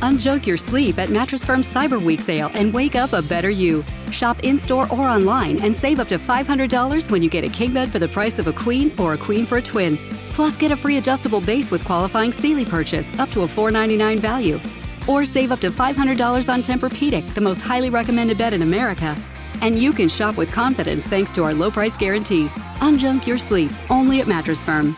Unjunk 0.00 0.46
your 0.46 0.56
sleep 0.56 0.98
at 0.98 1.10
Mattress 1.10 1.44
Firm's 1.44 1.72
Cyber 1.72 2.02
Week 2.02 2.20
sale 2.20 2.50
and 2.54 2.72
wake 2.72 2.94
up 2.94 3.12
a 3.12 3.20
better 3.20 3.50
you. 3.50 3.84
Shop 4.10 4.42
in 4.42 4.56
store 4.56 4.90
or 4.90 5.02
online 5.02 5.60
and 5.60 5.76
save 5.76 6.00
up 6.00 6.08
to 6.08 6.16
$500 6.16 7.10
when 7.10 7.22
you 7.22 7.28
get 7.28 7.44
a 7.44 7.48
king 7.48 7.74
bed 7.74 7.90
for 7.90 7.98
the 7.98 8.08
price 8.08 8.38
of 8.38 8.46
a 8.46 8.52
queen 8.52 8.92
or 8.98 9.12
a 9.14 9.18
queen 9.18 9.44
for 9.44 9.58
a 9.58 9.62
twin. 9.62 9.98
Plus, 10.32 10.56
get 10.56 10.72
a 10.72 10.76
free 10.76 10.96
adjustable 10.96 11.40
base 11.40 11.70
with 11.70 11.84
qualifying 11.84 12.32
Sealy 12.32 12.64
purchase 12.64 13.12
up 13.18 13.30
to 13.30 13.42
a 13.42 13.48
499 13.48 14.18
value. 14.18 14.58
Or 15.06 15.24
save 15.24 15.52
up 15.52 15.60
to 15.60 15.70
$500 15.70 16.52
on 16.52 16.62
Tempur-Pedic, 16.62 17.34
the 17.34 17.40
most 17.40 17.60
highly 17.60 17.90
recommended 17.90 18.38
bed 18.38 18.54
in 18.54 18.62
America. 18.62 19.16
And 19.60 19.78
you 19.78 19.92
can 19.92 20.08
shop 20.08 20.36
with 20.36 20.50
confidence 20.52 21.06
thanks 21.06 21.30
to 21.32 21.44
our 21.44 21.52
low 21.52 21.70
price 21.70 21.96
guarantee. 21.96 22.46
Unjunk 22.78 23.26
your 23.26 23.38
sleep 23.38 23.72
only 23.90 24.20
at 24.20 24.28
Mattress 24.28 24.64
Firm. 24.64 24.96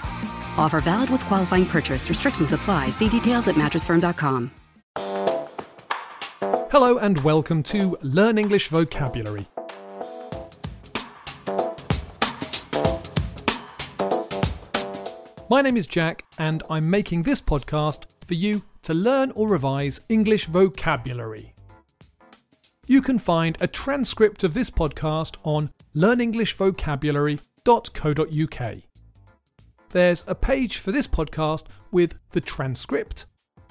Offer 0.56 0.80
valid 0.80 1.10
with 1.10 1.24
qualifying 1.26 1.66
purchase. 1.66 2.08
Restrictions 2.08 2.52
apply. 2.52 2.90
See 2.90 3.08
details 3.08 3.48
at 3.48 3.56
mattressfirm.com. 3.56 4.52
Hello 6.70 6.96
and 6.96 7.22
welcome 7.22 7.62
to 7.64 7.98
Learn 8.00 8.38
English 8.38 8.68
Vocabulary. 8.68 9.46
My 15.50 15.60
name 15.60 15.76
is 15.76 15.86
Jack, 15.86 16.24
and 16.38 16.62
I'm 16.70 16.88
making 16.88 17.24
this 17.24 17.42
podcast 17.42 18.04
for 18.24 18.32
you 18.32 18.62
to 18.84 18.94
learn 18.94 19.32
or 19.32 19.48
revise 19.48 20.00
English 20.08 20.46
vocabulary. 20.46 21.52
You 22.86 23.02
can 23.02 23.18
find 23.18 23.58
a 23.60 23.66
transcript 23.66 24.44
of 24.44 24.54
this 24.54 24.70
podcast 24.70 25.36
on 25.44 25.70
learnenglishvocabulary.co.uk. 25.94 28.91
There's 29.92 30.24
a 30.26 30.34
page 30.34 30.78
for 30.78 30.90
this 30.90 31.06
podcast 31.06 31.64
with 31.90 32.18
the 32.30 32.40
transcript, 32.40 33.26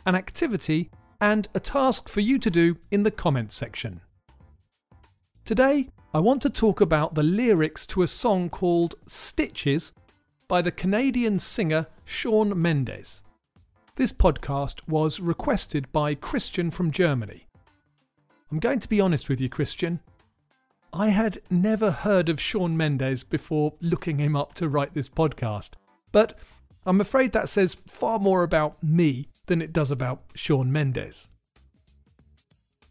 an 0.06 0.14
activity, 0.14 0.92
and 1.20 1.48
a 1.56 1.60
task 1.60 2.08
for 2.08 2.20
you 2.20 2.38
to 2.38 2.52
do 2.52 2.78
in 2.92 3.02
the 3.02 3.10
comments 3.10 3.56
section. 3.56 4.02
Today, 5.46 5.90
I 6.14 6.20
want 6.20 6.44
to 6.44 6.52
talk 6.52 6.80
about 6.80 7.16
the 7.16 7.24
lyrics 7.24 7.88
to 7.88 8.04
a 8.04 8.08
song 8.08 8.52
called 8.52 8.94
Stitches 9.08 9.94
by 10.48 10.62
the 10.62 10.72
Canadian 10.72 11.40
singer 11.40 11.88
Shawn 12.06 12.62
Mendes. 12.62 13.24
This 13.96 14.14
podcast 14.14 14.88
was 14.88 15.20
requested 15.20 15.92
by 15.92 16.14
Christian 16.14 16.70
from 16.70 16.92
Germany. 16.92 17.48
I'm 18.52 18.60
going 18.60 18.80
to 18.80 18.90
be 18.90 19.02
honest 19.02 19.28
with 19.28 19.42
you, 19.42 19.50
Christian. 19.50 20.02
I 20.94 21.08
had 21.08 21.40
never 21.50 21.90
heard 21.90 22.30
of 22.30 22.40
Shawn 22.40 22.78
Mendes 22.78 23.24
before 23.24 23.74
looking 23.82 24.20
him 24.20 24.36
up 24.36 24.54
to 24.56 24.70
write 24.70 24.94
this 24.94 25.10
podcast. 25.10 25.72
But 26.12 26.38
I'm 26.86 27.02
afraid 27.02 27.32
that 27.32 27.50
says 27.50 27.78
far 27.88 28.20
more 28.20 28.44
about 28.44 28.82
me 28.84 29.28
than 29.46 29.62
it 29.62 29.74
does 29.74 29.92
about 29.92 30.24
Shawn 30.34 30.72
Mendes. 30.72 31.28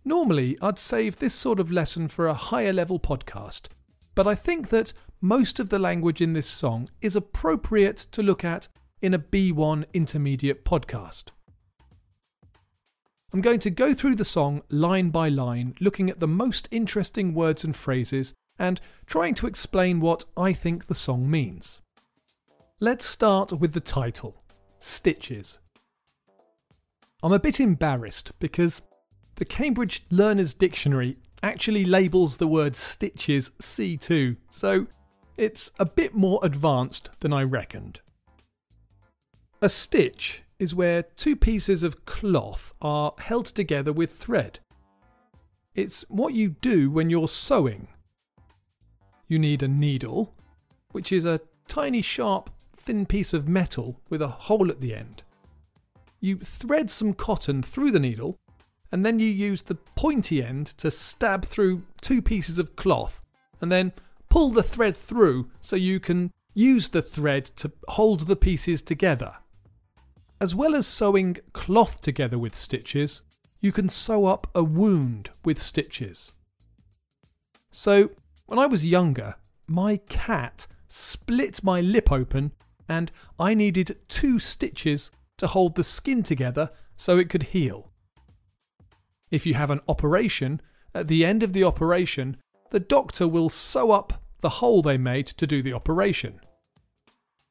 Normally, 0.04 0.56
I'd 0.62 0.78
save 0.78 1.18
this 1.18 1.34
sort 1.34 1.60
of 1.60 1.70
lesson 1.70 2.08
for 2.08 2.26
a 2.26 2.34
higher 2.34 2.72
level 2.72 2.98
podcast, 2.98 3.68
but 4.14 4.26
I 4.26 4.34
think 4.34 4.68
that 4.70 4.92
most 5.20 5.60
of 5.60 5.68
the 5.68 5.78
language 5.78 6.22
in 6.22 6.32
this 6.32 6.46
song 6.46 6.88
is 7.00 7.14
appropriate 7.14 7.98
to 8.12 8.22
look 8.22 8.44
at 8.44 8.68
in 9.02 9.12
a 9.12 9.18
B1 9.18 9.84
intermediate 9.92 10.64
podcast. 10.64 11.28
I'm 13.32 13.42
going 13.42 13.60
to 13.60 13.70
go 13.70 13.94
through 13.94 14.16
the 14.16 14.24
song 14.24 14.62
line 14.70 15.10
by 15.10 15.28
line, 15.28 15.74
looking 15.80 16.10
at 16.10 16.20
the 16.20 16.26
most 16.26 16.68
interesting 16.70 17.32
words 17.34 17.62
and 17.62 17.76
phrases 17.76 18.34
and 18.58 18.80
trying 19.06 19.34
to 19.34 19.46
explain 19.46 20.00
what 20.00 20.24
I 20.36 20.52
think 20.52 20.86
the 20.86 20.94
song 20.94 21.30
means. 21.30 21.80
Let's 22.82 23.04
start 23.04 23.52
with 23.52 23.74
the 23.74 23.80
title 23.80 24.42
Stitches. 24.78 25.58
I'm 27.22 27.34
a 27.34 27.38
bit 27.38 27.60
embarrassed 27.60 28.32
because 28.38 28.80
the 29.34 29.44
Cambridge 29.44 30.06
Learner's 30.08 30.54
Dictionary 30.54 31.18
actually 31.42 31.84
labels 31.84 32.38
the 32.38 32.46
word 32.46 32.74
stitches 32.74 33.50
C2, 33.60 34.38
so 34.48 34.86
it's 35.36 35.72
a 35.78 35.84
bit 35.84 36.14
more 36.14 36.40
advanced 36.42 37.10
than 37.20 37.34
I 37.34 37.42
reckoned. 37.42 38.00
A 39.60 39.68
stitch 39.68 40.44
is 40.58 40.74
where 40.74 41.02
two 41.02 41.36
pieces 41.36 41.82
of 41.82 42.06
cloth 42.06 42.72
are 42.80 43.12
held 43.18 43.44
together 43.44 43.92
with 43.92 44.10
thread. 44.10 44.58
It's 45.74 46.06
what 46.08 46.32
you 46.32 46.56
do 46.62 46.90
when 46.90 47.10
you're 47.10 47.28
sewing. 47.28 47.88
You 49.26 49.38
need 49.38 49.62
a 49.62 49.68
needle, 49.68 50.34
which 50.92 51.12
is 51.12 51.26
a 51.26 51.42
tiny 51.68 52.00
sharp 52.00 52.48
thin 52.90 53.06
piece 53.06 53.32
of 53.32 53.46
metal 53.46 54.00
with 54.08 54.20
a 54.20 54.26
hole 54.26 54.68
at 54.68 54.80
the 54.80 54.92
end. 54.92 55.22
You 56.18 56.38
thread 56.38 56.90
some 56.90 57.12
cotton 57.14 57.62
through 57.62 57.92
the 57.92 58.00
needle, 58.00 58.36
and 58.90 59.06
then 59.06 59.20
you 59.20 59.28
use 59.28 59.62
the 59.62 59.76
pointy 59.76 60.42
end 60.42 60.66
to 60.78 60.90
stab 60.90 61.44
through 61.44 61.84
two 62.00 62.20
pieces 62.20 62.58
of 62.58 62.74
cloth, 62.74 63.22
and 63.60 63.70
then 63.70 63.92
pull 64.28 64.50
the 64.50 64.64
thread 64.64 64.96
through 64.96 65.52
so 65.60 65.76
you 65.76 66.00
can 66.00 66.32
use 66.52 66.88
the 66.88 67.00
thread 67.00 67.44
to 67.58 67.70
hold 67.90 68.26
the 68.26 68.34
pieces 68.34 68.82
together. 68.82 69.36
As 70.40 70.56
well 70.56 70.74
as 70.74 70.88
sewing 70.88 71.36
cloth 71.52 72.00
together 72.00 72.40
with 72.40 72.56
stitches, 72.56 73.22
you 73.60 73.70
can 73.70 73.88
sew 73.88 74.26
up 74.26 74.48
a 74.52 74.64
wound 74.64 75.30
with 75.44 75.60
stitches. 75.60 76.32
So, 77.70 78.10
when 78.46 78.58
I 78.58 78.66
was 78.66 78.84
younger, 78.84 79.36
my 79.68 79.98
cat 80.08 80.66
split 80.88 81.62
my 81.62 81.80
lip 81.80 82.10
open 82.10 82.50
and 82.90 83.12
I 83.38 83.54
needed 83.54 83.96
two 84.08 84.40
stitches 84.40 85.12
to 85.38 85.46
hold 85.46 85.76
the 85.76 85.84
skin 85.84 86.24
together 86.24 86.70
so 86.96 87.18
it 87.18 87.30
could 87.30 87.44
heal. 87.44 87.92
If 89.30 89.46
you 89.46 89.54
have 89.54 89.70
an 89.70 89.80
operation, 89.86 90.60
at 90.92 91.06
the 91.06 91.24
end 91.24 91.44
of 91.44 91.52
the 91.52 91.62
operation, 91.62 92.36
the 92.70 92.80
doctor 92.80 93.28
will 93.28 93.48
sew 93.48 93.92
up 93.92 94.24
the 94.40 94.56
hole 94.58 94.82
they 94.82 94.98
made 94.98 95.28
to 95.28 95.46
do 95.46 95.62
the 95.62 95.72
operation. 95.72 96.40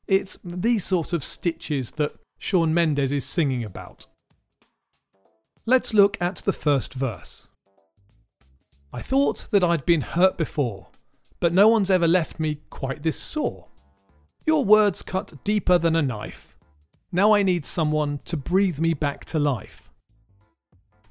It's 0.07 0.37
these 0.43 0.83
sort 0.83 1.13
of 1.13 1.23
stitches 1.23 1.93
that 1.93 2.15
Shawn 2.37 2.73
Mendes 2.73 3.13
is 3.13 3.23
singing 3.23 3.63
about. 3.63 4.07
Let's 5.65 5.93
look 5.93 6.17
at 6.19 6.37
the 6.37 6.53
first 6.53 6.93
verse. 6.93 7.47
I 8.91 9.01
thought 9.01 9.45
that 9.51 9.63
I'd 9.63 9.85
been 9.85 10.01
hurt 10.01 10.37
before, 10.37 10.87
but 11.39 11.53
no 11.53 11.69
one's 11.69 11.91
ever 11.91 12.09
left 12.09 12.41
me 12.41 12.59
quite 12.69 13.03
this 13.03 13.19
sore. 13.19 13.68
Your 14.49 14.65
words 14.65 15.03
cut 15.03 15.43
deeper 15.43 15.77
than 15.77 15.95
a 15.95 16.01
knife. 16.01 16.57
Now 17.11 17.35
I 17.35 17.43
need 17.43 17.67
someone 17.67 18.19
to 18.25 18.35
breathe 18.35 18.79
me 18.79 18.95
back 18.95 19.23
to 19.25 19.37
life. 19.37 19.91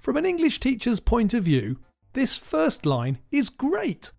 From 0.01 0.17
an 0.17 0.27
English 0.27 0.59
teacher's 0.59 0.99
point 0.99 1.35
of 1.35 1.45
view, 1.45 1.79
this 2.15 2.37
first 2.37 2.85
line 2.85 3.19
is 3.31 3.49
great. 3.49 4.11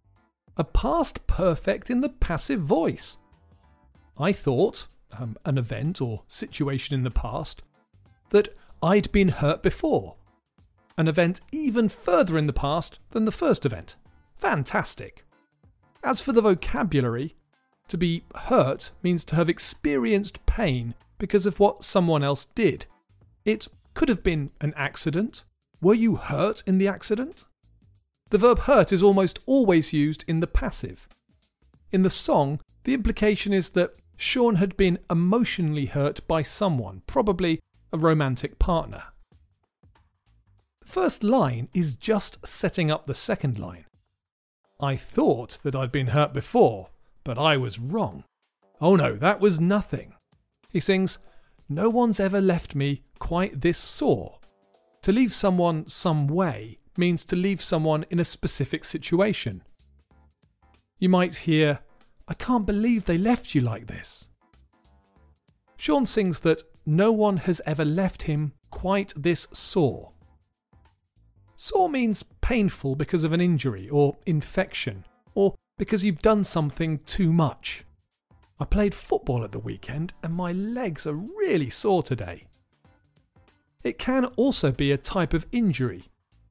A 0.56 0.64
past 0.64 1.28
perfect 1.28 1.90
in 1.90 2.00
the 2.00 2.08
passive 2.08 2.62
voice. 2.62 3.18
I 4.18 4.32
thought, 4.32 4.88
um, 5.20 5.36
an 5.44 5.58
event 5.58 6.00
or 6.00 6.24
situation 6.30 6.96
in 6.96 7.04
the 7.04 7.12
past, 7.12 7.62
that 8.30 8.56
I'd 8.82 9.12
been 9.12 9.28
hurt 9.28 9.62
before. 9.62 10.16
An 10.98 11.10
event 11.10 11.42
even 11.52 11.90
further 11.90 12.38
in 12.38 12.48
the 12.48 12.54
past 12.54 13.00
than 13.10 13.26
the 13.26 13.34
first 13.34 13.66
event. 13.66 13.98
Fantastic. 14.38 15.26
As 16.06 16.22
for 16.22 16.32
the 16.32 16.42
vocabulary, 16.42 17.36
to 17.90 17.98
be 17.98 18.24
hurt 18.36 18.92
means 19.04 19.24
to 19.26 19.36
have 19.36 19.50
experienced 19.50 20.46
pain 20.46 20.96
because 21.18 21.46
of 21.46 21.60
what 21.60 21.84
someone 21.84 22.24
else 22.24 22.46
did. 22.46 22.86
It 23.46 23.68
could 23.94 24.10
have 24.10 24.24
been 24.24 24.52
an 24.62 24.74
accident. 24.76 25.44
Were 25.82 25.94
you 25.94 26.16
hurt 26.16 26.64
in 26.66 26.78
the 26.78 26.88
accident? 26.88 27.46
The 28.30 28.38
verb 28.38 28.60
hurt 28.60 28.92
is 28.92 29.04
almost 29.04 29.40
always 29.46 29.92
used 29.92 30.24
in 30.28 30.40
the 30.40 30.48
passive. 30.48 31.08
In 31.92 32.04
the 32.04 32.10
song, 32.10 32.60
the 32.84 32.94
implication 32.94 33.54
is 33.54 33.72
that 33.72 33.96
Shawn 34.16 34.56
had 34.56 34.78
been 34.78 35.00
emotionally 35.10 35.88
hurt 35.88 36.28
by 36.28 36.42
someone, 36.42 37.02
probably 37.08 37.60
a 37.92 37.98
romantic 37.98 38.60
partner. 38.60 39.04
The 40.82 40.88
first 40.88 41.24
line 41.24 41.70
is 41.74 41.96
just 41.96 42.46
setting 42.46 42.92
up 42.92 43.06
the 43.06 43.16
second 43.16 43.58
line. 43.58 43.86
I 44.80 44.96
thought 44.96 45.60
that 45.64 45.76
I'd 45.76 45.92
been 45.92 46.08
hurt 46.08 46.34
before, 46.34 46.90
but 47.24 47.38
I 47.38 47.58
was 47.58 47.80
wrong. 47.80 48.24
Oh 48.82 48.96
no, 48.96 49.16
that 49.16 49.40
was 49.40 49.60
nothing. 49.60 50.14
He 50.70 50.80
sings, 50.80 51.20
No 51.68 51.90
one's 51.90 52.20
ever 52.20 52.42
left 52.42 52.76
me 52.76 53.04
quite 53.20 53.62
this 53.62 53.78
sore. 53.78 54.40
To 55.04 55.12
leave 55.12 55.34
someone 55.34 55.88
some 55.88 56.28
way 56.28 56.80
means 56.98 57.26
to 57.26 57.36
leave 57.36 57.62
someone 57.62 58.06
in 58.10 58.20
a 58.20 58.26
specific 58.26 58.84
situation. 58.84 59.64
You 60.98 61.10
might 61.10 61.36
hear, 61.38 61.80
I 62.28 62.34
can't 62.34 62.66
believe 62.66 63.06
they 63.06 63.18
left 63.18 63.56
you 63.56 63.62
like 63.62 63.88
this. 63.88 64.28
Shawn 65.78 66.06
sings 66.06 66.42
that 66.42 66.62
no 66.86 67.12
one 67.12 67.38
has 67.38 67.62
ever 67.66 67.86
left 67.86 68.24
him 68.24 68.54
quite 68.70 69.14
this 69.16 69.48
sore. 69.54 70.12
Sore 71.56 71.90
means 71.90 72.24
painful 72.42 72.96
because 72.96 73.24
of 73.24 73.34
an 73.34 73.42
injury 73.42 73.90
or 73.90 74.16
infection, 74.26 75.06
or 75.36 75.56
because 75.80 76.04
you've 76.04 76.22
done 76.22 76.44
something 76.44 77.00
too 77.06 77.32
much. 77.32 77.86
I 78.60 78.66
played 78.66 78.94
football 78.94 79.46
at 79.46 79.54
the 79.54 79.60
weekend 79.60 80.14
and 80.22 80.34
my 80.34 80.52
legs 80.52 81.08
are 81.08 81.16
really 81.16 81.70
sore 81.70 82.04
today. 82.04 82.48
It 83.82 83.98
can 83.98 84.26
also 84.36 84.74
be 84.74 84.92
a 84.92 84.98
type 84.98 85.34
of 85.34 85.48
injury, 85.54 86.04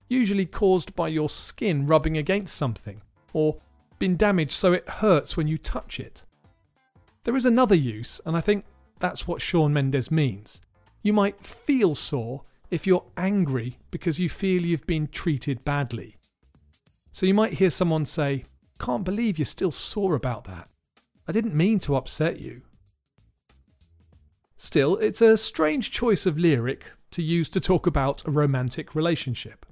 usually 0.09 0.47
caused 0.47 0.97
by 0.97 1.09
your 1.09 1.29
skin 1.29 1.87
rubbing 1.87 2.17
against 2.17 2.57
something, 2.57 3.03
or 3.35 3.59
been 3.99 4.17
damaged 4.17 4.53
so 4.53 4.73
it 4.73 4.89
hurts 4.89 5.37
when 5.37 5.47
you 5.47 5.59
touch 5.59 6.01
it. 6.01 6.25
There 7.25 7.37
is 7.37 7.45
another 7.45 7.75
use, 7.75 8.23
and 8.25 8.35
I 8.35 8.41
think 8.41 8.65
that's 8.99 9.29
what 9.29 9.43
Shawn 9.43 9.75
Mendes 9.75 10.11
means. 10.11 10.63
You 11.03 11.13
might 11.13 11.45
feel 11.45 11.95
sore 11.95 12.45
if 12.71 12.87
you're 12.87 13.05
angry 13.19 13.77
because 13.91 14.19
you 14.19 14.31
feel 14.31 14.65
you've 14.65 14.87
been 14.87 15.09
treated 15.09 15.67
badly. 15.67 16.17
So 17.13 17.27
you 17.27 17.35
might 17.35 17.55
hear 17.55 17.69
someone 17.69 18.07
say, 18.07 18.47
Can't 18.79 19.05
believe 19.05 19.39
you're 19.39 19.47
still 19.47 19.73
sore 19.73 20.15
about 20.15 20.45
that. 20.45 20.69
I 21.27 21.33
didn't 21.33 21.55
mean 21.55 21.79
to 21.81 21.97
upset 21.97 22.41
you. 22.41 22.63
Still, 24.57 24.97
it's 24.97 25.21
a 25.21 25.37
strange 25.37 25.91
choice 25.91 26.27
of 26.27 26.39
lyric 26.39 26.91
to 27.13 27.23
use 27.23 27.49
to 27.51 27.61
talk 27.61 27.87
about 27.87 28.27
a 28.27 28.31
romantic 28.31 28.95
relationship. 28.95 29.67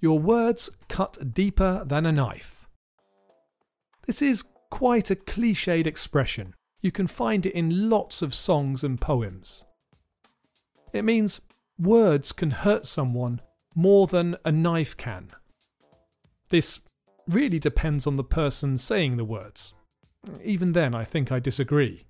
Your 0.00 0.18
words 0.18 0.70
cut 0.88 1.32
deeper 1.32 1.82
than 1.84 2.04
a 2.04 2.12
knife. 2.12 2.68
This 4.06 4.22
is 4.22 4.44
quite 4.70 5.10
a 5.10 5.16
cliched 5.16 5.86
expression. 5.86 6.54
You 6.80 6.92
can 6.92 7.06
find 7.06 7.46
it 7.46 7.54
in 7.54 7.88
lots 7.88 8.22
of 8.22 8.34
songs 8.34 8.84
and 8.84 9.00
poems. 9.00 9.64
It 10.92 11.04
means 11.04 11.40
words 11.78 12.32
can 12.32 12.50
hurt 12.50 12.86
someone 12.86 13.40
more 13.74 14.06
than 14.06 14.36
a 14.44 14.52
knife 14.52 14.96
can. 14.96 15.30
This 16.48 16.80
really 17.28 17.58
depends 17.58 18.06
on 18.06 18.16
the 18.16 18.24
person 18.24 18.78
saying 18.78 19.16
the 19.16 19.24
words. 19.24 19.74
Even 20.42 20.72
then, 20.72 20.94
I 20.94 21.04
think 21.04 21.30
I 21.30 21.38
disagree. 21.38 22.06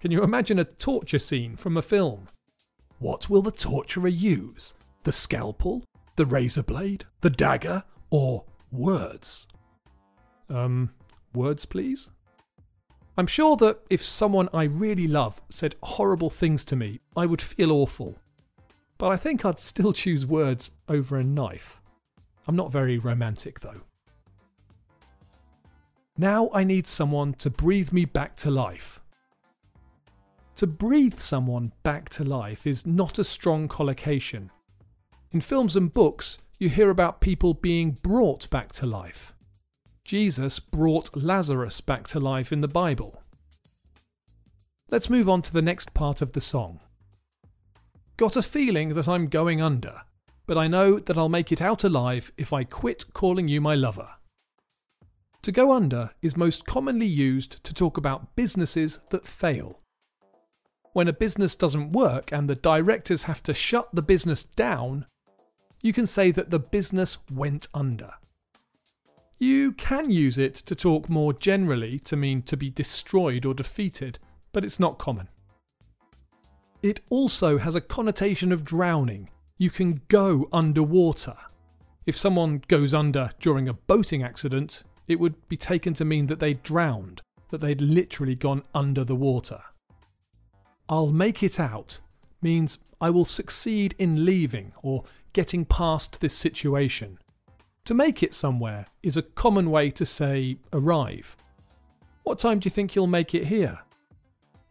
Can 0.00 0.10
you 0.10 0.22
imagine 0.22 0.58
a 0.58 0.64
torture 0.64 1.18
scene 1.18 1.56
from 1.56 1.76
a 1.76 1.82
film? 1.82 2.28
What 2.98 3.28
will 3.28 3.42
the 3.42 3.50
torturer 3.50 4.08
use? 4.08 4.74
The 5.02 5.12
scalpel? 5.12 5.84
The 6.16 6.26
razor 6.26 6.62
blade? 6.62 7.06
The 7.20 7.30
dagger? 7.30 7.84
Or 8.10 8.44
words? 8.70 9.46
Um, 10.48 10.90
words, 11.34 11.64
please? 11.64 12.10
I'm 13.16 13.26
sure 13.26 13.56
that 13.56 13.80
if 13.90 14.02
someone 14.02 14.48
I 14.52 14.64
really 14.64 15.06
love 15.06 15.40
said 15.48 15.76
horrible 15.82 16.30
things 16.30 16.64
to 16.66 16.76
me, 16.76 17.00
I 17.16 17.26
would 17.26 17.40
feel 17.40 17.70
awful. 17.70 18.16
But 18.98 19.08
I 19.08 19.16
think 19.16 19.44
I'd 19.44 19.58
still 19.58 19.92
choose 19.92 20.26
words 20.26 20.70
over 20.88 21.16
a 21.16 21.24
knife. 21.24 21.80
I'm 22.46 22.56
not 22.56 22.72
very 22.72 22.98
romantic, 22.98 23.60
though. 23.60 23.82
Now 26.16 26.48
I 26.54 26.62
need 26.62 26.86
someone 26.86 27.34
to 27.34 27.50
breathe 27.50 27.92
me 27.92 28.04
back 28.04 28.36
to 28.36 28.50
life. 28.50 29.00
To 30.56 30.66
breathe 30.68 31.18
someone 31.18 31.72
back 31.82 32.08
to 32.10 32.22
life 32.22 32.68
is 32.68 32.86
not 32.86 33.18
a 33.18 33.24
strong 33.24 33.66
collocation. 33.66 34.52
In 35.32 35.40
films 35.40 35.74
and 35.74 35.92
books, 35.92 36.38
you 36.58 36.68
hear 36.68 36.90
about 36.90 37.20
people 37.20 37.54
being 37.54 37.98
brought 38.02 38.48
back 38.50 38.70
to 38.74 38.86
life. 38.86 39.34
Jesus 40.04 40.60
brought 40.60 41.16
Lazarus 41.16 41.80
back 41.80 42.06
to 42.08 42.20
life 42.20 42.52
in 42.52 42.60
the 42.60 42.68
Bible. 42.68 43.20
Let's 44.90 45.10
move 45.10 45.28
on 45.28 45.42
to 45.42 45.52
the 45.52 45.62
next 45.62 45.94
part 45.94 46.22
of 46.22 46.32
the 46.32 46.40
song. 46.40 46.78
Got 48.16 48.36
a 48.36 48.42
feeling 48.42 48.90
that 48.90 49.08
I'm 49.08 49.26
going 49.26 49.60
under, 49.60 50.02
but 50.46 50.56
I 50.56 50.68
know 50.68 51.00
that 51.00 51.18
I'll 51.18 51.28
make 51.28 51.50
it 51.50 51.60
out 51.60 51.82
alive 51.82 52.30
if 52.36 52.52
I 52.52 52.62
quit 52.62 53.12
calling 53.12 53.48
you 53.48 53.60
my 53.60 53.74
lover. 53.74 54.10
To 55.44 55.52
go 55.52 55.72
under 55.72 56.10
is 56.20 56.36
most 56.36 56.66
commonly 56.66 57.06
used 57.06 57.64
to 57.64 57.72
talk 57.72 57.96
about 57.96 58.34
businesses 58.34 58.98
that 59.10 59.26
fail 59.26 59.80
when 60.94 61.08
a 61.08 61.12
business 61.12 61.56
doesn't 61.56 61.92
work 61.92 62.32
and 62.32 62.48
the 62.48 62.54
directors 62.54 63.24
have 63.24 63.42
to 63.42 63.52
shut 63.52 63.88
the 63.92 64.00
business 64.00 64.44
down, 64.44 65.06
you 65.82 65.92
can 65.92 66.06
say 66.06 66.30
that 66.30 66.50
the 66.50 66.58
business 66.60 67.18
went 67.30 67.66
under. 67.74 68.14
You 69.36 69.72
can 69.72 70.10
use 70.10 70.38
it 70.38 70.54
to 70.54 70.76
talk 70.76 71.08
more 71.08 71.32
generally 71.32 71.98
to 72.00 72.16
mean 72.16 72.42
to 72.42 72.56
be 72.56 72.70
destroyed 72.70 73.44
or 73.44 73.54
defeated, 73.54 74.20
but 74.52 74.64
it's 74.64 74.78
not 74.78 74.98
common. 74.98 75.28
It 76.80 77.00
also 77.10 77.58
has 77.58 77.74
a 77.74 77.80
connotation 77.80 78.52
of 78.52 78.64
drowning. 78.64 79.30
You 79.58 79.70
can 79.70 80.00
go 80.06 80.48
underwater. 80.52 81.34
If 82.06 82.16
someone 82.16 82.62
goes 82.68 82.94
under 82.94 83.30
during 83.40 83.68
a 83.68 83.74
boating 83.74 84.22
accident, 84.22 84.84
it 85.08 85.20
would 85.20 85.48
be 85.48 85.56
taken 85.56 85.94
to 85.94 86.04
mean 86.04 86.26
that 86.26 86.40
they 86.40 86.54
drowned, 86.54 87.22
that 87.50 87.60
they'd 87.60 87.80
literally 87.80 88.34
gone 88.34 88.62
under 88.74 89.04
the 89.04 89.14
water. 89.14 89.60
I'll 90.88 91.12
make 91.12 91.42
it 91.42 91.58
out 91.58 92.00
means 92.42 92.78
I 93.00 93.10
will 93.10 93.24
succeed 93.24 93.94
in 93.98 94.24
leaving 94.24 94.72
or 94.82 95.04
getting 95.32 95.64
past 95.64 96.20
this 96.20 96.34
situation. 96.34 97.18
To 97.86 97.94
make 97.94 98.22
it 98.22 98.34
somewhere 98.34 98.86
is 99.02 99.16
a 99.16 99.22
common 99.22 99.70
way 99.70 99.90
to 99.90 100.06
say 100.06 100.58
arrive. 100.72 101.36
What 102.22 102.38
time 102.38 102.58
do 102.58 102.66
you 102.66 102.70
think 102.70 102.94
you'll 102.94 103.06
make 103.06 103.34
it 103.34 103.46
here? 103.46 103.80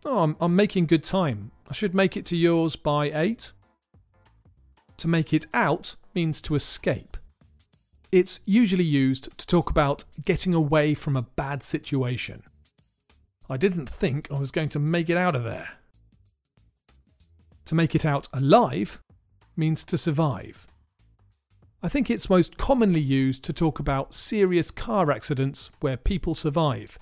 Oh, 0.05 0.23
I'm, 0.23 0.35
I'm 0.39 0.55
making 0.55 0.87
good 0.87 1.03
time. 1.03 1.51
I 1.69 1.73
should 1.73 1.93
make 1.93 2.17
it 2.17 2.25
to 2.27 2.37
yours 2.37 2.75
by 2.75 3.11
8. 3.11 3.51
To 4.97 5.07
make 5.07 5.33
it 5.33 5.45
out 5.53 5.95
means 6.13 6.41
to 6.41 6.55
escape. 6.55 7.17
It's 8.13 8.41
usually 8.45 8.83
used 8.83 9.35
to 9.39 9.47
talk 9.47 9.71
about 9.71 10.03
getting 10.23 10.53
away 10.53 10.93
from 10.93 11.17
a 11.17 11.23
bad 11.23 11.63
situation. 11.63 12.43
I 13.49 13.57
didn't 13.57 13.89
think 13.89 14.27
I 14.29 14.37
was 14.37 14.51
going 14.51 14.69
to 14.69 14.77
make 14.77 15.09
it 15.09 15.17
out 15.17 15.35
of 15.35 15.43
there. 15.43 15.79
To 17.65 17.73
make 17.73 17.95
it 17.95 18.05
out 18.05 18.27
alive 18.31 19.01
means 19.55 19.83
to 19.85 19.97
survive. 19.97 20.67
I 21.81 21.89
think 21.89 22.11
it's 22.11 22.29
most 22.29 22.55
commonly 22.55 22.99
used 22.99 23.43
to 23.45 23.51
talk 23.51 23.79
about 23.79 24.13
serious 24.13 24.69
car 24.69 25.09
accidents 25.09 25.71
where 25.79 25.97
people 25.97 26.35
survive. 26.35 26.99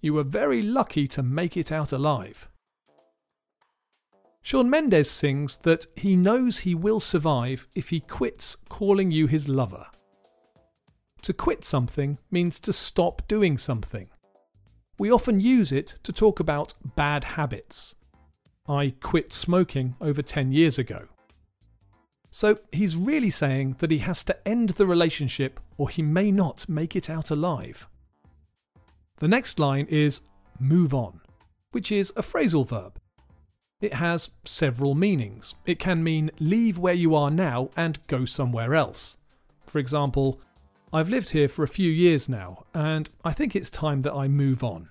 You 0.00 0.14
were 0.14 0.22
very 0.22 0.62
lucky 0.62 1.08
to 1.08 1.22
make 1.24 1.56
it 1.56 1.72
out 1.72 1.90
alive. 1.90 2.48
Shawn 4.40 4.70
Mendes 4.70 5.10
sings 5.10 5.58
that 5.64 5.86
he 5.96 6.14
knows 6.14 6.58
he 6.58 6.76
will 6.76 7.00
survive 7.00 7.66
if 7.74 7.88
he 7.88 7.98
quits 7.98 8.56
calling 8.68 9.10
you 9.10 9.26
his 9.26 9.48
lover. 9.48 9.88
To 11.22 11.32
quit 11.32 11.64
something 11.64 12.18
means 12.30 12.60
to 12.60 12.72
stop 12.72 13.22
doing 13.28 13.58
something. 13.58 14.08
We 14.98 15.10
often 15.10 15.40
use 15.40 15.72
it 15.72 15.94
to 16.02 16.12
talk 16.12 16.40
about 16.40 16.74
bad 16.96 17.24
habits. 17.24 17.94
I 18.68 18.94
quit 19.00 19.32
smoking 19.32 19.96
over 20.00 20.22
10 20.22 20.52
years 20.52 20.78
ago. 20.78 21.08
So 22.30 22.58
he's 22.72 22.96
really 22.96 23.30
saying 23.30 23.76
that 23.78 23.90
he 23.90 23.98
has 23.98 24.22
to 24.24 24.48
end 24.48 24.70
the 24.70 24.86
relationship 24.86 25.60
or 25.76 25.88
he 25.88 26.02
may 26.02 26.30
not 26.30 26.68
make 26.68 26.94
it 26.94 27.08
out 27.08 27.30
alive. 27.30 27.88
The 29.16 29.28
next 29.28 29.58
line 29.58 29.86
is 29.88 30.20
move 30.60 30.94
on, 30.94 31.20
which 31.70 31.90
is 31.90 32.12
a 32.16 32.22
phrasal 32.22 32.68
verb. 32.68 33.00
It 33.80 33.94
has 33.94 34.30
several 34.44 34.94
meanings. 34.94 35.54
It 35.64 35.78
can 35.78 36.02
mean 36.02 36.30
leave 36.40 36.78
where 36.78 36.94
you 36.94 37.14
are 37.14 37.30
now 37.30 37.70
and 37.76 38.04
go 38.08 38.24
somewhere 38.24 38.74
else. 38.74 39.16
For 39.66 39.78
example, 39.78 40.40
I've 40.90 41.10
lived 41.10 41.30
here 41.30 41.48
for 41.48 41.62
a 41.62 41.68
few 41.68 41.90
years 41.90 42.30
now 42.30 42.64
and 42.74 43.10
I 43.22 43.32
think 43.32 43.54
it's 43.54 43.68
time 43.68 44.00
that 44.02 44.14
I 44.14 44.26
move 44.26 44.64
on. 44.64 44.88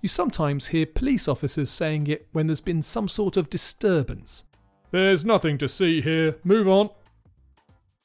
You 0.00 0.08
sometimes 0.08 0.68
hear 0.68 0.84
police 0.84 1.28
officers 1.28 1.70
saying 1.70 2.08
it 2.08 2.26
when 2.32 2.48
there's 2.48 2.60
been 2.60 2.82
some 2.82 3.06
sort 3.06 3.36
of 3.36 3.48
disturbance. 3.48 4.44
There's 4.90 5.24
nothing 5.24 5.58
to 5.58 5.68
see 5.68 6.00
here, 6.00 6.36
move 6.42 6.66
on. 6.66 6.90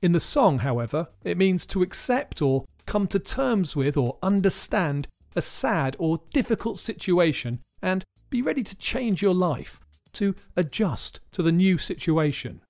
In 0.03 0.11
the 0.11 0.19
song, 0.19 0.59
however, 0.59 1.07
it 1.23 1.37
means 1.37 1.65
to 1.67 1.81
accept 1.81 2.39
or 2.41 2.65
come 2.85 3.07
to 3.07 3.19
terms 3.19 3.75
with 3.75 3.97
or 3.97 4.17
understand 4.21 5.07
a 5.35 5.41
sad 5.41 5.95
or 5.97 6.21
difficult 6.33 6.77
situation 6.77 7.61
and 7.81 8.03
be 8.29 8.43
ready 8.43 8.61
to 8.63 8.77
change 8.77 9.23
your 9.23 9.33
life, 9.33 9.79
to 10.13 10.35
adjust 10.55 11.19
to 11.31 11.41
the 11.41 11.51
new 11.51 11.79
situation. 11.79 12.61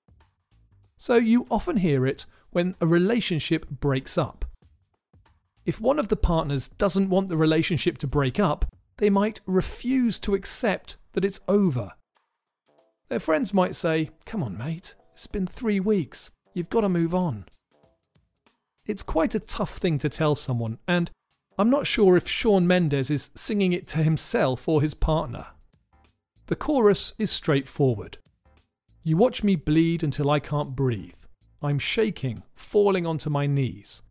So 0.98 1.16
you 1.16 1.48
often 1.50 1.78
hear 1.78 2.06
it 2.06 2.26
when 2.52 2.76
a 2.80 2.88
relationship 2.88 3.70
breaks 3.70 4.18
up. 4.18 4.46
If 5.66 5.80
one 5.80 6.00
of 6.00 6.08
the 6.08 6.16
partners 6.16 6.70
doesn't 6.70 7.10
want 7.10 7.28
the 7.28 7.38
relationship 7.38 7.98
to 8.00 8.08
break 8.08 8.40
up, 8.40 8.66
they 8.98 9.10
might 9.10 9.42
refuse 9.46 10.20
to 10.20 10.36
accept 10.36 10.98
that 11.14 11.26
it's 11.26 11.40
over. 11.48 11.92
Their 13.10 13.20
friends 13.20 13.54
might 13.54 13.76
say, 13.76 14.12
Come 14.26 14.44
on, 14.44 14.58
mate, 14.58 14.96
it's 15.14 15.28
been 15.28 15.48
three 15.48 15.80
weeks, 15.80 16.32
you've 16.54 16.70
got 16.70 16.82
to 16.82 16.90
move 16.90 17.14
on. 17.14 17.46
It's 18.86 19.04
quite 19.04 19.36
a 19.36 19.40
tough 19.40 19.78
thing 19.78 20.00
to 20.00 20.10
tell 20.10 20.36
someone, 20.36 20.80
and 20.88 21.12
I'm 21.58 21.70
not 21.70 21.86
sure 21.86 22.18
if 22.18 22.28
Shawn 22.28 22.66
Mendes 22.66 23.12
is 23.12 23.30
singing 23.36 23.74
it 23.74 23.88
to 23.90 24.00
himself 24.00 24.68
or 24.68 24.82
his 24.82 24.94
partner. 24.94 25.48
The 26.48 26.56
chorus 26.56 27.14
is 27.20 27.32
straightforward. 27.32 28.18
You 29.04 29.18
watch 29.18 29.44
me 29.44 29.56
bleed 29.56 30.04
until 30.04 30.30
I 30.30 30.40
can't 30.40 30.76
breathe. 30.76 31.21
I'm 31.62 31.80
shaking, 31.80 32.44
falling 32.56 33.06
onto 33.06 33.30
my 33.30 33.46
knees. 33.46 34.02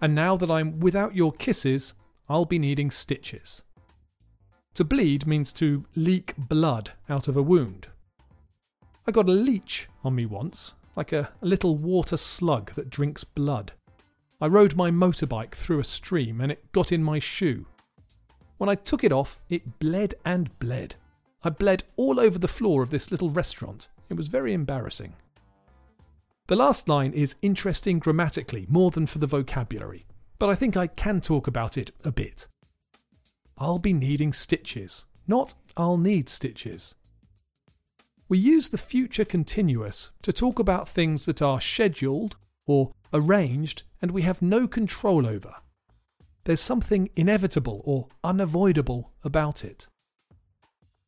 And 0.00 0.14
now 0.14 0.36
that 0.36 0.50
I'm 0.50 0.80
without 0.80 1.14
your 1.14 1.32
kisses, 1.32 1.94
I'll 2.28 2.44
be 2.44 2.58
needing 2.58 2.90
stitches. 2.90 3.62
To 4.74 4.84
bleed 4.84 5.26
means 5.26 5.52
to 5.54 5.84
leak 5.94 6.34
blood 6.36 6.92
out 7.08 7.28
of 7.28 7.36
a 7.36 7.42
wound. 7.42 7.88
I 9.06 9.12
got 9.12 9.28
a 9.28 9.32
leech 9.32 9.88
on 10.02 10.14
me 10.14 10.26
once, 10.26 10.74
like 10.96 11.12
a, 11.12 11.30
little 11.40 11.76
water 11.76 12.16
slug 12.16 12.74
that 12.74 12.90
drinks 12.90 13.22
blood. 13.22 13.72
I 14.40 14.46
rode 14.46 14.74
my 14.74 14.90
motorbike 14.90 15.52
through 15.52 15.78
a 15.78 15.84
stream 15.84 16.40
and 16.40 16.50
it 16.50 16.72
got 16.72 16.90
in 16.90 17.04
my 17.04 17.18
shoe. 17.18 17.66
When 18.58 18.68
I 18.68 18.74
took 18.74 19.04
it 19.04 19.12
off, 19.12 19.38
it 19.48 19.78
bled 19.78 20.14
and 20.24 20.56
bled. 20.58 20.96
I 21.44 21.50
bled 21.50 21.84
all 21.96 22.18
over 22.18 22.38
the 22.38 22.48
floor 22.48 22.82
of 22.82 22.90
this 22.90 23.10
little 23.10 23.30
restaurant. 23.30 23.88
It 24.08 24.14
was 24.14 24.28
very 24.28 24.52
embarrassing. 24.52 25.14
The 26.48 26.56
last 26.56 26.88
line 26.88 27.12
is 27.12 27.36
interesting 27.40 27.98
grammatically 27.98 28.66
more 28.68 28.90
than 28.90 29.06
for 29.06 29.18
the 29.18 29.26
vocabulary, 29.26 30.06
but 30.38 30.50
I 30.50 30.54
think 30.54 30.76
I 30.76 30.88
can 30.88 31.20
talk 31.20 31.46
about 31.46 31.78
it 31.78 31.92
a 32.04 32.10
bit. 32.10 32.48
I'll 33.56 33.78
be 33.78 33.92
needing 33.92 34.32
stitches, 34.32 35.04
not 35.26 35.54
I'll 35.76 35.96
need 35.96 36.28
stitches. 36.28 36.94
We 38.28 38.38
use 38.38 38.70
the 38.70 38.78
future 38.78 39.24
continuous 39.24 40.10
to 40.22 40.32
talk 40.32 40.58
about 40.58 40.88
things 40.88 41.26
that 41.26 41.42
are 41.42 41.60
scheduled 41.60 42.36
or 42.66 42.92
arranged 43.12 43.84
and 44.00 44.10
we 44.10 44.22
have 44.22 44.42
no 44.42 44.66
control 44.66 45.26
over. 45.26 45.54
There's 46.44 46.60
something 46.60 47.10
inevitable 47.14 47.82
or 47.84 48.08
unavoidable 48.24 49.12
about 49.22 49.64
it. 49.64 49.86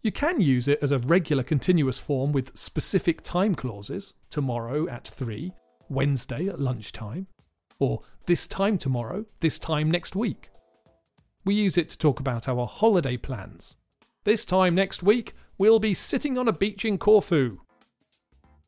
You 0.01 0.13
can 0.13 0.41
use 0.41 0.69
it 0.69 0.79
as 0.83 0.93
a 0.93 0.99
regular 0.99 1.43
continuous 1.43 1.99
form 1.99 2.31
with 2.31 2.57
specific 2.57 3.23
time 3.23 3.55
clauses 3.55 4.13
tomorrow 4.35 4.89
at 4.89 5.07
3, 5.07 5.53
Wednesday 5.89 6.49
at 6.49 6.61
lunchtime, 6.61 7.29
or 7.79 8.01
this 8.27 8.49
time 8.49 8.77
tomorrow, 8.77 9.25
this 9.39 9.61
time 9.61 9.89
next 9.89 10.17
week. 10.17 10.51
We 11.45 11.55
use 11.55 11.79
it 11.79 11.89
to 11.91 11.99
talk 11.99 12.19
about 12.19 12.49
our 12.49 12.67
holiday 12.67 13.17
plans. 13.17 13.77
This 14.25 14.45
time 14.45 14.75
next 14.75 15.05
week, 15.05 15.37
we'll 15.57 15.79
be 15.79 15.95
sitting 15.95 16.37
on 16.37 16.49
a 16.49 16.53
beach 16.53 16.85
in 16.85 16.99
Corfu. 16.99 17.61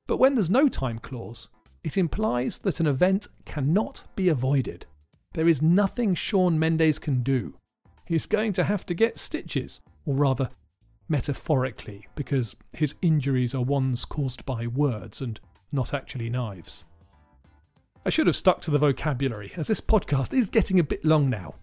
But 0.06 0.18
when 0.18 0.36
there's 0.36 0.48
no 0.48 0.68
time 0.68 1.00
clause, 1.00 1.48
it 1.82 1.98
implies 1.98 2.58
that 2.58 2.78
an 2.78 2.86
event 2.86 3.26
cannot 3.44 4.04
be 4.14 4.28
avoided. 4.28 4.86
There 5.32 5.48
is 5.48 5.60
nothing 5.60 6.14
Shawn 6.14 6.60
Mendes 6.60 7.00
can 7.00 7.24
do. 7.24 7.56
He's 8.04 8.26
going 8.26 8.52
to 8.52 8.62
have 8.62 8.86
to 8.86 8.94
get 8.94 9.18
stitches, 9.18 9.80
or 10.04 10.14
rather, 10.14 10.48
metaphorically, 11.08 12.06
because 12.14 12.54
his 12.72 12.94
injuries 13.02 13.52
are 13.52 13.64
ones 13.64 14.04
caused 14.04 14.46
by 14.46 14.68
words 14.68 15.20
and 15.20 15.40
not 15.72 15.94
actually 15.94 16.30
knives. 16.30 16.84
I 18.04 18.10
should 18.10 18.26
have 18.26 18.36
stuck 18.36 18.60
to 18.62 18.70
the 18.70 18.78
vocabulary, 18.78 19.52
as 19.56 19.66
this 19.66 19.80
podcast 19.80 20.32
is 20.32 20.48
getting 20.48 20.78
a 20.78 20.84
bit 20.84 21.04
long 21.04 21.28
now. 21.28 21.54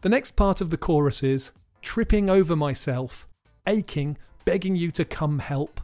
The 0.00 0.08
next 0.08 0.32
part 0.32 0.60
of 0.60 0.70
the 0.70 0.76
chorus 0.76 1.22
is 1.22 1.52
tripping 1.80 2.28
over 2.28 2.56
myself, 2.56 3.28
aching, 3.66 4.18
begging 4.44 4.76
you 4.76 4.90
to 4.90 5.04
come 5.04 5.38
help, 5.38 5.80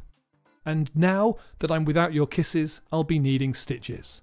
and 0.66 0.90
now 0.94 1.36
that 1.60 1.70
I'm 1.70 1.84
without 1.84 2.12
your 2.12 2.26
kisses, 2.26 2.80
I'll 2.92 3.04
be 3.04 3.18
needing 3.18 3.54
stitches. 3.54 4.22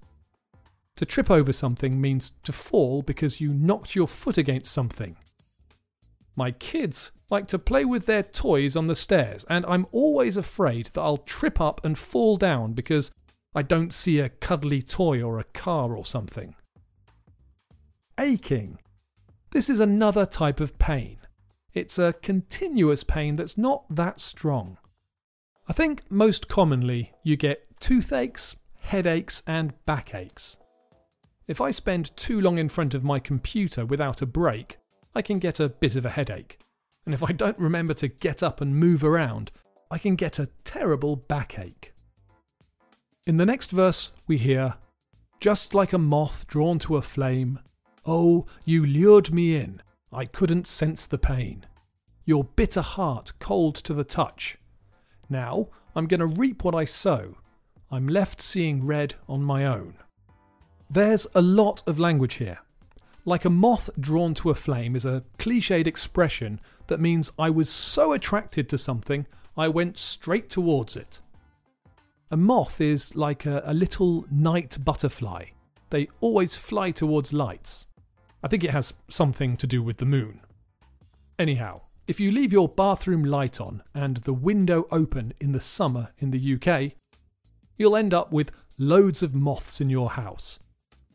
To 0.96 1.06
trip 1.06 1.30
over 1.30 1.52
something 1.52 2.00
means 2.00 2.32
to 2.42 2.52
fall 2.52 3.02
because 3.02 3.40
you 3.40 3.52
knocked 3.54 3.94
your 3.94 4.08
foot 4.08 4.36
against 4.36 4.72
something. 4.72 5.16
My 6.36 6.50
kids 6.50 7.10
like 7.30 7.46
to 7.48 7.58
play 7.58 7.84
with 7.84 8.06
their 8.06 8.22
toys 8.22 8.76
on 8.76 8.86
the 8.86 8.96
stairs, 8.96 9.44
and 9.48 9.66
I'm 9.66 9.86
always 9.92 10.36
afraid 10.36 10.86
that 10.86 11.00
I'll 11.00 11.18
trip 11.18 11.60
up 11.60 11.84
and 11.84 11.98
fall 11.98 12.36
down 12.36 12.72
because 12.72 13.10
I 13.54 13.62
don't 13.62 13.92
see 13.92 14.18
a 14.18 14.28
cuddly 14.28 14.82
toy 14.82 15.22
or 15.22 15.38
a 15.38 15.44
car 15.44 15.94
or 15.96 16.04
something. 16.04 16.54
Aching. 18.18 18.78
This 19.50 19.70
is 19.70 19.80
another 19.80 20.26
type 20.26 20.60
of 20.60 20.78
pain. 20.78 21.18
It's 21.72 21.98
a 21.98 22.14
continuous 22.14 23.04
pain 23.04 23.36
that's 23.36 23.56
not 23.56 23.84
that 23.88 24.20
strong. 24.20 24.78
I 25.68 25.72
think 25.72 26.10
most 26.10 26.48
commonly 26.48 27.12
you 27.22 27.36
get 27.36 27.78
toothaches, 27.78 28.56
headaches, 28.80 29.42
and 29.46 29.72
backaches. 29.84 30.58
If 31.46 31.60
I 31.60 31.70
spend 31.70 32.16
too 32.16 32.40
long 32.40 32.58
in 32.58 32.68
front 32.68 32.94
of 32.94 33.04
my 33.04 33.18
computer 33.18 33.86
without 33.86 34.20
a 34.22 34.26
break, 34.26 34.78
I 35.14 35.22
can 35.22 35.38
get 35.38 35.60
a 35.60 35.68
bit 35.68 35.96
of 35.96 36.04
a 36.04 36.10
headache. 36.10 36.58
And 37.08 37.14
if 37.14 37.24
I 37.24 37.32
don't 37.32 37.58
remember 37.58 37.94
to 37.94 38.08
get 38.08 38.42
up 38.42 38.60
and 38.60 38.76
move 38.76 39.02
around, 39.02 39.50
I 39.90 39.96
can 39.96 40.14
get 40.14 40.38
a 40.38 40.50
terrible 40.62 41.16
backache. 41.16 41.94
In 43.24 43.38
the 43.38 43.46
next 43.46 43.70
verse, 43.70 44.10
we 44.26 44.36
hear, 44.36 44.74
Just 45.40 45.72
like 45.72 45.94
a 45.94 45.98
moth 45.98 46.46
drawn 46.46 46.78
to 46.80 46.98
a 46.98 47.00
flame, 47.00 47.60
oh, 48.04 48.44
you 48.66 48.84
lured 48.84 49.32
me 49.32 49.56
in, 49.56 49.80
I 50.12 50.26
couldn't 50.26 50.68
sense 50.68 51.06
the 51.06 51.16
pain. 51.16 51.64
Your 52.26 52.44
bitter 52.44 52.82
heart 52.82 53.32
cold 53.38 53.76
to 53.76 53.94
the 53.94 54.04
touch, 54.04 54.58
now 55.30 55.68
I'm 55.96 56.08
going 56.08 56.20
to 56.20 56.26
reap 56.26 56.62
what 56.62 56.74
I 56.74 56.84
sow. 56.84 57.38
I'm 57.90 58.06
left 58.06 58.42
seeing 58.42 58.84
red 58.84 59.14
on 59.26 59.42
my 59.42 59.64
own. 59.64 59.94
There's 60.90 61.26
a 61.34 61.40
lot 61.40 61.82
of 61.86 61.98
language 61.98 62.34
here. 62.34 62.58
Like 63.24 63.46
a 63.46 63.50
moth 63.50 63.88
drawn 63.98 64.34
to 64.34 64.50
a 64.50 64.54
flame 64.54 64.94
is 64.94 65.06
a 65.06 65.24
cliched 65.38 65.86
expression 65.86 66.60
that 66.88 67.00
means 67.00 67.32
I 67.38 67.50
was 67.50 67.70
so 67.70 68.12
attracted 68.12 68.68
to 68.68 68.78
something 68.78 69.26
I 69.56 69.68
went 69.68 69.98
straight 69.98 70.50
towards 70.50 70.96
it. 70.96 71.20
A 72.30 72.36
moth 72.36 72.80
is 72.80 73.16
like 73.16 73.46
a, 73.46 73.62
a 73.64 73.72
little 73.72 74.26
night 74.30 74.76
butterfly. 74.84 75.46
They 75.90 76.08
always 76.20 76.56
fly 76.56 76.90
towards 76.90 77.32
lights. 77.32 77.86
I 78.42 78.48
think 78.48 78.64
it 78.64 78.70
has 78.70 78.94
something 79.08 79.56
to 79.56 79.66
do 79.66 79.82
with 79.82 79.96
the 79.96 80.06
moon. 80.06 80.40
Anyhow, 81.38 81.82
if 82.06 82.20
you 82.20 82.30
leave 82.30 82.52
your 82.52 82.68
bathroom 82.68 83.24
light 83.24 83.60
on 83.60 83.82
and 83.94 84.18
the 84.18 84.32
window 84.32 84.86
open 84.90 85.34
in 85.40 85.52
the 85.52 85.60
summer 85.60 86.12
in 86.18 86.30
the 86.30 86.54
UK, 86.54 86.92
you'll 87.76 87.96
end 87.96 88.14
up 88.14 88.32
with 88.32 88.52
loads 88.78 89.22
of 89.22 89.34
moths 89.34 89.80
in 89.80 89.90
your 89.90 90.10
house. 90.10 90.58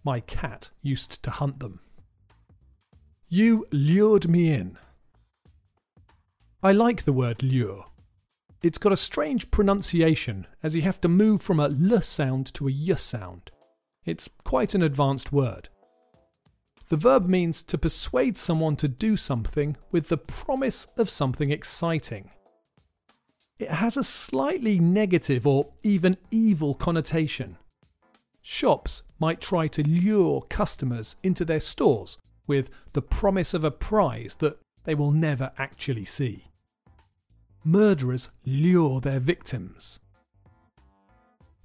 My 0.03 0.19
cat 0.19 0.69
used 0.81 1.23
to 1.23 1.31
hunt 1.31 1.59
them. 1.59 1.79
You 3.27 3.67
lured 3.71 4.27
me 4.29 4.53
in. 4.53 4.77
I 6.65 6.72
like 6.72 7.03
the 7.03 7.12
word 7.12 7.43
lure. 7.43 7.88
It's 8.62 8.77
got 8.77 8.93
a 8.93 8.98
strange 8.98 9.51
pronunciation 9.51 10.48
as 10.63 10.77
you 10.77 10.82
have 10.84 11.01
to 11.01 11.10
move 11.10 11.41
from 11.41 11.60
a 11.60 11.65
l 11.65 12.01
sound 12.01 12.53
to 12.53 12.70
a 12.70 12.72
y 12.72 12.96
sound. 12.96 13.51
It's 14.05 14.29
quite 14.46 14.74
an 14.74 14.82
advanced 14.82 15.34
word. 15.34 15.67
The 16.88 16.96
verb 16.96 17.27
means 17.27 17.63
to 17.63 17.77
persuade 17.77 18.38
someone 18.38 18.77
to 18.77 18.88
do 18.88 19.17
something 19.17 19.75
with 19.91 20.08
the 20.08 20.17
promise 20.17 20.88
of 20.98 21.10
something 21.10 21.51
exciting. 21.51 22.32
It 23.60 23.70
has 23.70 23.98
a 23.98 24.03
slightly 24.03 24.79
negative 24.79 25.46
or 25.46 25.74
even 25.84 26.15
evil 26.32 26.75
connotation. 26.75 27.58
Shops 28.41 29.03
might 29.20 29.41
try 29.41 29.67
to 29.67 29.84
lure 29.84 30.43
customers 30.43 31.17
into 31.24 31.43
their 31.43 31.60
stores 31.60 32.20
with 32.48 32.70
the 32.93 33.01
promise 33.01 33.53
of 33.53 33.65
a 33.65 33.72
prize 33.89 34.36
that 34.36 34.60
they 34.86 34.96
will 34.96 35.12
never 35.12 35.51
actually 35.58 36.05
see. 36.05 36.52
Murderers 37.63 38.29
lure 38.46 39.00
their 39.00 39.20
victims. 39.20 40.00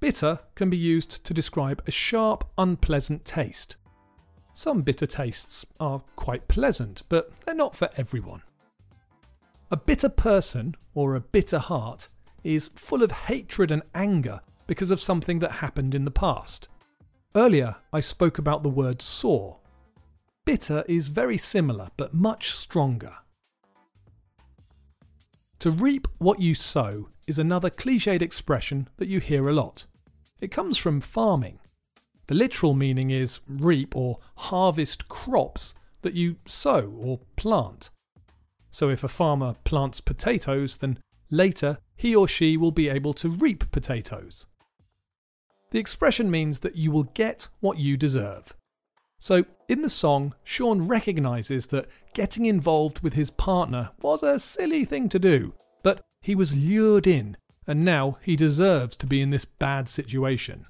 Bitter 0.00 0.38
can 0.54 0.70
be 0.70 0.76
used 0.76 1.24
to 1.24 1.34
describe 1.34 1.82
a 1.86 1.90
sharp, 1.90 2.48
unpleasant 2.56 3.24
taste. 3.24 3.76
Some 4.54 4.82
bitter 4.82 5.06
tastes 5.06 5.66
are 5.80 6.02
quite 6.14 6.46
pleasant, 6.46 7.02
but 7.08 7.32
they're 7.44 7.54
not 7.54 7.76
for 7.76 7.90
everyone. 7.96 8.42
A 9.72 9.76
bitter 9.76 10.08
person, 10.08 10.76
or 10.94 11.14
a 11.14 11.20
bitter 11.20 11.58
heart, 11.58 12.08
is 12.44 12.68
full 12.68 13.02
of 13.02 13.10
hatred 13.10 13.72
and 13.72 13.82
anger 13.94 14.40
because 14.68 14.90
of 14.92 15.00
something 15.00 15.40
that 15.40 15.52
happened 15.52 15.94
in 15.94 16.04
the 16.04 16.10
past. 16.10 16.68
Earlier, 17.34 17.76
I 17.92 18.00
spoke 18.00 18.38
about 18.38 18.62
the 18.62 18.68
word 18.68 19.02
sore. 19.02 19.58
Bitter 20.44 20.84
is 20.88 21.08
very 21.08 21.38
similar, 21.38 21.88
but 21.96 22.14
much 22.14 22.52
stronger. 22.52 23.16
To 25.60 25.72
reap 25.72 26.06
what 26.18 26.40
you 26.40 26.54
sow 26.54 27.08
is 27.26 27.38
another 27.38 27.68
cliched 27.68 28.22
expression 28.22 28.88
that 28.98 29.08
you 29.08 29.18
hear 29.18 29.48
a 29.48 29.52
lot. 29.52 29.86
It 30.40 30.52
comes 30.52 30.78
from 30.78 31.00
farming. 31.00 31.58
The 32.28 32.36
literal 32.36 32.74
meaning 32.74 33.10
is 33.10 33.40
reap 33.48 33.96
or 33.96 34.20
harvest 34.36 35.08
crops 35.08 35.74
that 36.02 36.14
you 36.14 36.36
sow 36.46 36.94
or 36.96 37.20
plant. 37.34 37.90
So 38.70 38.88
if 38.88 39.02
a 39.02 39.08
farmer 39.08 39.56
plants 39.64 40.00
potatoes, 40.00 40.76
then 40.76 41.00
later 41.28 41.78
he 41.96 42.14
or 42.14 42.28
she 42.28 42.56
will 42.56 42.70
be 42.70 42.88
able 42.88 43.14
to 43.14 43.28
reap 43.28 43.68
potatoes. 43.72 44.46
The 45.70 45.80
expression 45.80 46.30
means 46.30 46.60
that 46.60 46.76
you 46.76 46.92
will 46.92 47.02
get 47.02 47.48
what 47.58 47.78
you 47.78 47.96
deserve. 47.96 48.54
So, 49.20 49.44
in 49.68 49.82
the 49.82 49.90
song, 49.90 50.34
Shawn 50.44 50.86
recognises 50.86 51.66
that 51.66 51.88
getting 52.14 52.46
involved 52.46 53.00
with 53.00 53.14
his 53.14 53.30
partner 53.30 53.90
was 54.00 54.22
a 54.22 54.38
silly 54.38 54.84
thing 54.84 55.08
to 55.08 55.18
do, 55.18 55.54
but 55.82 56.00
he 56.20 56.34
was 56.34 56.56
lured 56.56 57.06
in, 57.06 57.36
and 57.66 57.84
now 57.84 58.18
he 58.22 58.36
deserves 58.36 58.96
to 58.96 59.06
be 59.06 59.20
in 59.20 59.30
this 59.30 59.44
bad 59.44 59.88
situation. 59.88 60.66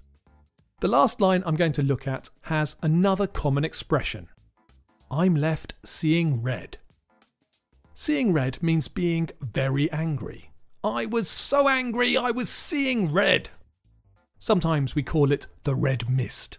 The 0.81 0.89
last 0.89 1.21
line 1.21 1.43
I'm 1.45 1.57
going 1.57 1.73
to 1.73 1.83
look 1.83 2.07
at 2.07 2.31
has 2.43 2.77
another 2.83 3.27
common 3.27 3.65
expression 3.65 4.29
I'm 5.11 5.35
left 5.35 5.75
seeing 5.85 6.43
red. 6.43 6.79
Seeing 7.95 8.33
red 8.33 8.63
means 8.63 8.89
being 8.89 9.31
very 9.41 9.91
angry. 9.91 10.53
I 10.85 11.07
was 11.07 11.29
so 11.29 11.69
angry, 11.69 12.17
I 12.17 12.31
was 12.31 12.49
seeing 12.49 13.11
red. 13.11 13.49
Sometimes 14.39 14.95
we 14.95 15.03
call 15.03 15.33
it 15.33 15.49
the 15.65 15.75
red 15.75 16.09
mist. 16.09 16.59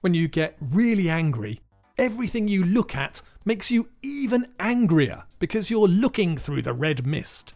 When 0.00 0.14
you 0.14 0.28
get 0.28 0.56
really 0.60 1.10
angry, 1.10 1.60
everything 1.98 2.48
you 2.48 2.64
look 2.64 2.96
at 2.96 3.20
makes 3.44 3.70
you 3.70 3.90
even 4.02 4.46
angrier 4.58 5.24
because 5.38 5.70
you're 5.70 5.88
looking 5.88 6.38
through 6.38 6.62
the 6.62 6.72
red 6.72 7.06
mist. 7.06 7.52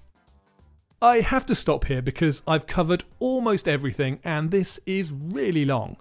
I 1.01 1.21
have 1.21 1.47
to 1.47 1.55
stop 1.55 1.87
here 1.87 2.03
because 2.03 2.43
I've 2.47 2.67
covered 2.67 3.05
almost 3.19 3.67
everything 3.67 4.21
and 4.25 4.51
this 4.51 4.79
is 4.85 5.11
really 5.11 5.65
long. 5.65 5.97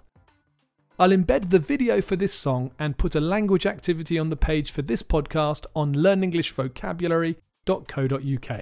I'll 0.98 1.10
embed 1.10 1.48
the 1.48 1.58
video 1.58 2.02
for 2.02 2.16
this 2.16 2.34
song 2.34 2.72
and 2.78 2.98
put 2.98 3.14
a 3.14 3.20
language 3.20 3.64
activity 3.64 4.18
on 4.18 4.28
the 4.28 4.36
page 4.36 4.70
for 4.70 4.82
this 4.82 5.02
podcast 5.02 5.64
on 5.74 5.94
learnenglishvocabulary.co.uk. 5.94 8.60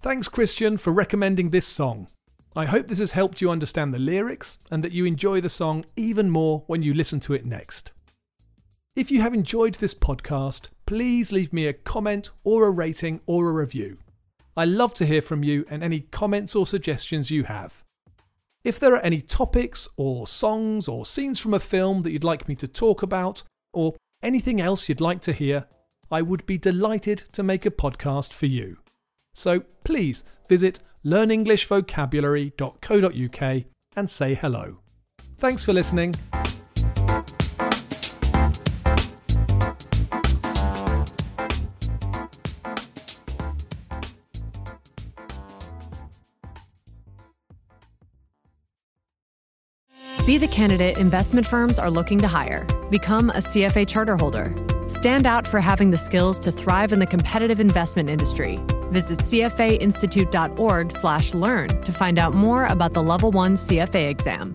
Thanks, 0.00 0.28
Christian, 0.28 0.78
for 0.78 0.92
recommending 0.92 1.50
this 1.50 1.66
song. 1.66 2.08
I 2.56 2.64
hope 2.64 2.86
this 2.86 3.00
has 3.00 3.12
helped 3.12 3.42
you 3.42 3.50
understand 3.50 3.92
the 3.92 3.98
lyrics 3.98 4.56
and 4.70 4.82
that 4.82 4.92
you 4.92 5.04
enjoy 5.04 5.42
the 5.42 5.50
song 5.50 5.84
even 5.94 6.30
more 6.30 6.64
when 6.66 6.82
you 6.82 6.94
listen 6.94 7.20
to 7.20 7.34
it 7.34 7.44
next. 7.44 7.92
If 8.96 9.10
you 9.10 9.20
have 9.20 9.34
enjoyed 9.34 9.74
this 9.74 9.94
podcast, 9.94 10.70
please 10.86 11.32
leave 11.32 11.52
me 11.52 11.66
a 11.66 11.74
comment 11.74 12.30
or 12.44 12.66
a 12.66 12.70
rating 12.70 13.20
or 13.26 13.50
a 13.50 13.52
review. 13.52 13.98
I 14.56 14.64
love 14.64 14.94
to 14.94 15.04
hear 15.04 15.20
from 15.20 15.44
you 15.44 15.66
and 15.68 15.84
any 15.84 16.00
comments 16.00 16.56
or 16.56 16.66
suggestions 16.66 17.30
you 17.30 17.44
have. 17.44 17.84
If 18.64 18.80
there 18.80 18.94
are 18.94 19.02
any 19.02 19.20
topics 19.20 19.86
or 19.98 20.26
songs 20.26 20.88
or 20.88 21.04
scenes 21.04 21.38
from 21.38 21.52
a 21.52 21.60
film 21.60 22.00
that 22.00 22.12
you'd 22.12 22.24
like 22.24 22.48
me 22.48 22.54
to 22.54 22.66
talk 22.66 23.02
about, 23.02 23.42
or 23.74 23.94
anything 24.22 24.62
else 24.62 24.88
you'd 24.88 25.02
like 25.02 25.20
to 25.20 25.34
hear, 25.34 25.66
I 26.10 26.22
would 26.22 26.46
be 26.46 26.56
delighted 26.56 27.24
to 27.32 27.42
make 27.42 27.66
a 27.66 27.70
podcast 27.70 28.32
for 28.32 28.46
you. 28.46 28.78
So 29.34 29.60
please 29.84 30.24
visit 30.48 30.80
learnenglishvocabulary.co.uk 31.06 33.64
and 33.94 34.10
say 34.10 34.34
hello. 34.34 34.80
Thanks 35.38 35.62
for 35.64 35.72
listening. 35.72 36.14
Be 50.26 50.38
the 50.38 50.48
candidate 50.48 50.98
investment 50.98 51.46
firms 51.46 51.78
are 51.78 51.88
looking 51.88 52.18
to 52.18 52.26
hire. 52.26 52.66
Become 52.90 53.30
a 53.30 53.34
CFA 53.34 53.86
charter 53.86 54.16
holder. 54.16 54.52
Stand 54.88 55.24
out 55.24 55.46
for 55.46 55.60
having 55.60 55.92
the 55.92 55.96
skills 55.96 56.40
to 56.40 56.50
thrive 56.50 56.92
in 56.92 56.98
the 56.98 57.06
competitive 57.06 57.60
investment 57.60 58.10
industry. 58.10 58.58
Visit 58.90 59.20
cfainstitute.org/learn 59.20 61.82
to 61.82 61.92
find 61.92 62.18
out 62.18 62.34
more 62.34 62.66
about 62.66 62.92
the 62.92 63.02
Level 63.02 63.30
1 63.30 63.56
CFA 63.56 64.10
exam. 64.10 64.54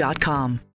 Inc.com. 0.01 0.70